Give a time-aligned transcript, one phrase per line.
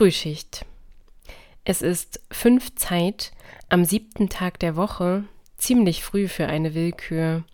[0.00, 0.64] Frühschicht.
[1.62, 3.32] Es ist fünf Zeit
[3.68, 5.24] am siebten Tag der Woche,
[5.58, 7.44] ziemlich früh für eine Willkür.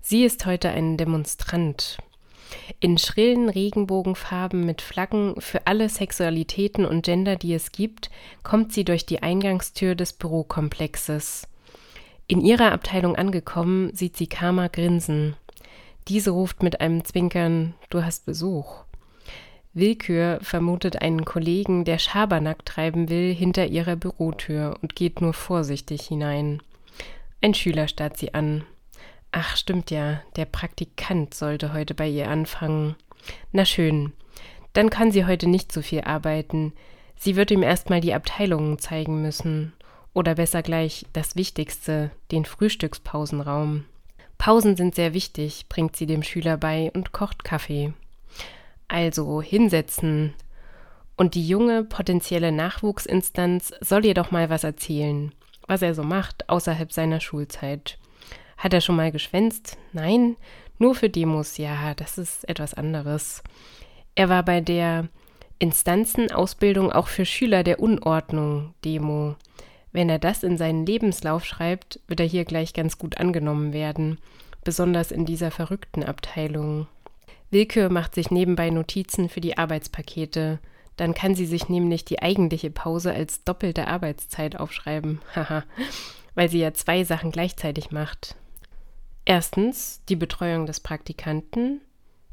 [0.00, 1.98] Sie ist heute ein Demonstrant.
[2.78, 8.10] In schrillen Regenbogenfarben mit Flaggen für alle Sexualitäten und Gender, die es gibt,
[8.44, 11.48] kommt sie durch die Eingangstür des Bürokomplexes.
[12.28, 15.34] In ihrer Abteilung angekommen, sieht sie Karma grinsen.
[16.06, 18.84] Diese ruft mit einem Zwinkern: Du hast Besuch.
[19.78, 26.02] Willkür vermutet einen Kollegen, der Schabernack treiben will, hinter ihrer Bürotür und geht nur vorsichtig
[26.02, 26.62] hinein.
[27.40, 28.64] Ein Schüler starrt sie an.
[29.30, 32.96] Ach, stimmt ja, der Praktikant sollte heute bei ihr anfangen.
[33.52, 34.12] Na schön,
[34.72, 36.72] dann kann sie heute nicht so viel arbeiten.
[37.16, 39.72] Sie wird ihm erstmal die Abteilungen zeigen müssen.
[40.14, 43.84] Oder besser gleich das Wichtigste, den Frühstückspausenraum.
[44.38, 47.92] Pausen sind sehr wichtig, bringt sie dem Schüler bei und kocht Kaffee.
[48.88, 50.34] Also hinsetzen.
[51.16, 55.32] Und die junge potenzielle Nachwuchsinstanz soll ihr doch mal was erzählen,
[55.66, 57.98] was er so macht außerhalb seiner Schulzeit.
[58.56, 59.76] Hat er schon mal geschwänzt?
[59.92, 60.36] Nein,
[60.78, 63.42] nur für Demos, ja, das ist etwas anderes.
[64.14, 65.08] Er war bei der
[65.58, 69.34] Instanzenausbildung auch für Schüler der Unordnung Demo.
[69.90, 74.18] Wenn er das in seinen Lebenslauf schreibt, wird er hier gleich ganz gut angenommen werden,
[74.62, 76.86] besonders in dieser verrückten Abteilung.
[77.50, 80.58] Willkür macht sich nebenbei Notizen für die Arbeitspakete.
[80.96, 85.20] Dann kann sie sich nämlich die eigentliche Pause als doppelte Arbeitszeit aufschreiben.
[85.34, 85.64] Haha,
[86.34, 88.34] weil sie ja zwei Sachen gleichzeitig macht.
[89.24, 91.80] Erstens die Betreuung des Praktikanten,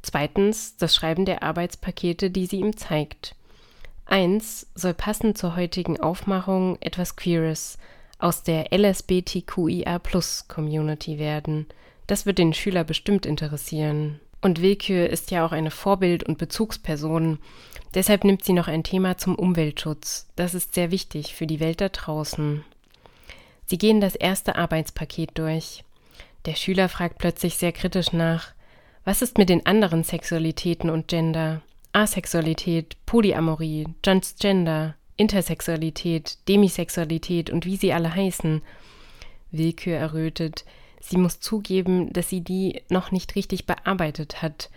[0.01, 3.35] zweitens das Schreiben der Arbeitspakete, die sie ihm zeigt.
[4.05, 7.77] Eins soll passend zur heutigen Aufmachung etwas Queeres
[8.19, 9.99] aus der LSBTQIA
[10.47, 11.65] Community werden.
[12.07, 14.19] Das wird den Schüler bestimmt interessieren.
[14.45, 17.39] Und Willkür ist ja auch eine Vorbild- und Bezugsperson.
[17.95, 20.27] Deshalb nimmt sie noch ein Thema zum Umweltschutz.
[20.35, 22.63] Das ist sehr wichtig für die Welt da draußen.
[23.65, 25.83] Sie gehen das erste Arbeitspaket durch.
[26.45, 28.49] Der Schüler fragt plötzlich sehr kritisch nach,
[29.03, 31.63] was ist mit den anderen Sexualitäten und Gender?
[31.91, 38.61] Asexualität, Polyamorie, Transgender, Intersexualität, Demisexualität und wie sie alle heißen.
[39.49, 40.65] Willkür errötet,
[41.07, 44.71] Sie muss zugeben, dass sie die noch nicht richtig bearbeitet hat.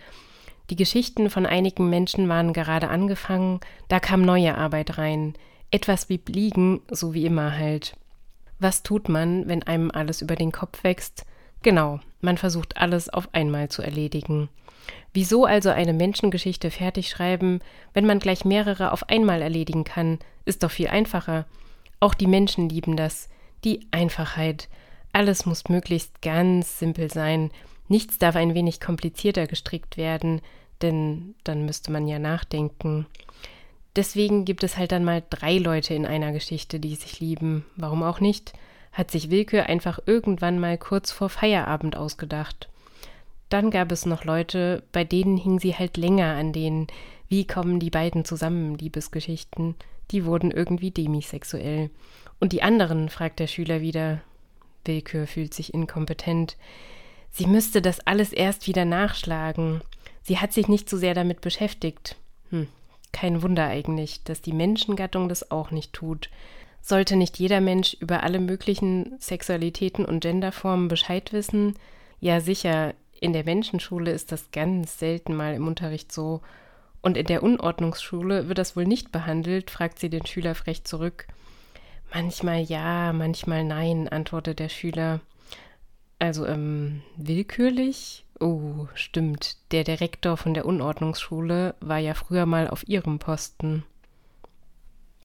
[0.69, 5.33] Die Geschichten von einigen Menschen waren gerade angefangen, da kam neue Arbeit rein.
[5.71, 7.95] Etwas blieb liegen, so wie immer halt.
[8.59, 11.25] Was tut man, wenn einem alles über den Kopf wächst?
[11.63, 14.49] Genau, man versucht alles auf einmal zu erledigen.
[15.13, 17.59] Wieso also eine Menschengeschichte fertig schreiben,
[17.95, 20.19] wenn man gleich mehrere auf einmal erledigen kann?
[20.45, 21.47] Ist doch viel einfacher.
[21.99, 23.29] Auch die Menschen lieben das.
[23.63, 24.69] Die Einfachheit.
[25.11, 27.51] Alles muss möglichst ganz simpel sein.
[27.87, 30.41] Nichts darf ein wenig komplizierter gestrickt werden,
[30.81, 33.07] denn dann müsste man ja nachdenken.
[33.95, 37.65] Deswegen gibt es halt dann mal drei Leute in einer Geschichte, die sich lieben.
[37.75, 38.53] Warum auch nicht?
[38.91, 42.69] Hat sich Wilke einfach irgendwann mal kurz vor Feierabend ausgedacht.
[43.49, 46.87] Dann gab es noch Leute, bei denen hing sie halt länger an denen,
[47.27, 49.75] wie kommen die beiden zusammen, Liebesgeschichten.
[50.11, 51.89] Die wurden irgendwie demisexuell.
[52.39, 54.21] Und die anderen, fragt der Schüler wieder,
[54.85, 56.57] Willkür fühlt sich inkompetent.
[57.31, 59.81] Sie müsste das alles erst wieder nachschlagen.
[60.23, 62.15] Sie hat sich nicht so sehr damit beschäftigt.
[62.49, 62.67] Hm,
[63.11, 66.29] kein Wunder eigentlich, dass die Menschengattung das auch nicht tut.
[66.81, 71.75] Sollte nicht jeder Mensch über alle möglichen Sexualitäten und Genderformen Bescheid wissen?
[72.19, 76.41] Ja, sicher, in der Menschenschule ist das ganz selten mal im Unterricht so.
[77.01, 81.27] Und in der Unordnungsschule wird das wohl nicht behandelt, fragt sie den Schüler frech zurück.
[82.13, 85.19] Manchmal ja, manchmal nein, antwortet der Schüler.
[86.17, 88.25] Also, ähm, willkürlich?
[88.39, 89.57] Oh, stimmt.
[89.71, 93.83] Der Direktor von der Unordnungsschule war ja früher mal auf ihrem Posten.